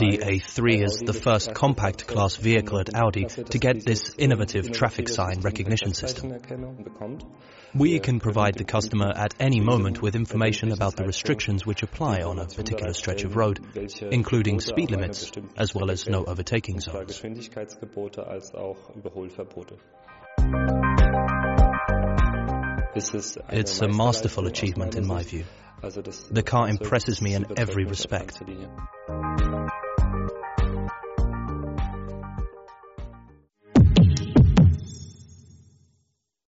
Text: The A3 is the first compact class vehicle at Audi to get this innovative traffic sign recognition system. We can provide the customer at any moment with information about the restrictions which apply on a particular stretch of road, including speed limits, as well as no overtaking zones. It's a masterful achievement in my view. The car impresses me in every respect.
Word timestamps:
The 0.00 0.18
A3 0.22 0.84
is 0.84 0.98
the 0.98 1.12
first 1.12 1.52
compact 1.52 2.06
class 2.06 2.36
vehicle 2.36 2.78
at 2.78 2.94
Audi 2.94 3.24
to 3.24 3.58
get 3.58 3.84
this 3.84 4.14
innovative 4.16 4.70
traffic 4.72 5.08
sign 5.08 5.40
recognition 5.40 5.92
system. 5.94 6.32
We 7.74 7.98
can 7.98 8.20
provide 8.20 8.54
the 8.54 8.64
customer 8.64 9.12
at 9.14 9.34
any 9.40 9.60
moment 9.60 10.00
with 10.00 10.14
information 10.14 10.72
about 10.72 10.96
the 10.96 11.04
restrictions 11.04 11.66
which 11.66 11.82
apply 11.82 12.22
on 12.22 12.38
a 12.38 12.46
particular 12.46 12.92
stretch 12.92 13.24
of 13.24 13.36
road, 13.36 13.60
including 14.00 14.60
speed 14.60 14.90
limits, 14.90 15.30
as 15.56 15.74
well 15.74 15.90
as 15.90 16.08
no 16.08 16.24
overtaking 16.24 16.80
zones. 16.80 17.20
It's 23.50 23.80
a 23.80 23.88
masterful 23.88 24.46
achievement 24.46 24.94
in 24.94 25.06
my 25.06 25.22
view. 25.22 25.44
The 26.30 26.42
car 26.42 26.68
impresses 26.68 27.22
me 27.22 27.34
in 27.34 27.46
every 27.56 27.84
respect. 27.84 28.42